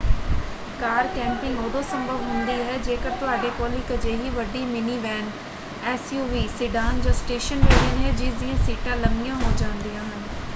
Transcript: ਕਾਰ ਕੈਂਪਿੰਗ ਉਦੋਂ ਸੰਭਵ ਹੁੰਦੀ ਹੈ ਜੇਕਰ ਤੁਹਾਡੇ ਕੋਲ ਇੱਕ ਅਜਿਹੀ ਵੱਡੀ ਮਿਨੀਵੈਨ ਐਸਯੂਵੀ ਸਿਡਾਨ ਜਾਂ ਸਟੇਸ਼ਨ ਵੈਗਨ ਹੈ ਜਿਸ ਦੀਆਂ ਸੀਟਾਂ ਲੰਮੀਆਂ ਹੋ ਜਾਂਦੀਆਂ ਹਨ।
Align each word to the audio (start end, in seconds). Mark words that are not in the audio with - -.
ਕਾਰ 0.79 1.07
ਕੈਂਪਿੰਗ 1.07 1.59
ਉਦੋਂ 1.59 1.81
ਸੰਭਵ 1.83 2.21
ਹੁੰਦੀ 2.21 2.53
ਹੈ 2.61 2.77
ਜੇਕਰ 2.79 3.11
ਤੁਹਾਡੇ 3.19 3.49
ਕੋਲ 3.57 3.73
ਇੱਕ 3.75 3.91
ਅਜਿਹੀ 3.93 4.29
ਵੱਡੀ 4.31 4.65
ਮਿਨੀਵੈਨ 4.67 5.29
ਐਸਯੂਵੀ 5.85 6.47
ਸਿਡਾਨ 6.57 7.01
ਜਾਂ 7.01 7.13
ਸਟੇਸ਼ਨ 7.15 7.61
ਵੈਗਨ 7.61 7.97
ਹੈ 7.99 8.11
ਜਿਸ 8.15 8.33
ਦੀਆਂ 8.35 8.57
ਸੀਟਾਂ 8.65 8.97
ਲੰਮੀਆਂ 8.97 9.35
ਹੋ 9.37 9.51
ਜਾਂਦੀਆਂ 9.57 10.03
ਹਨ। 10.03 10.23